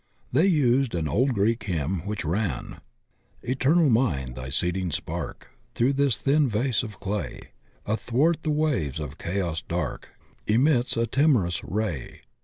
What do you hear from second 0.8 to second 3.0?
an old Greek hymn which ran: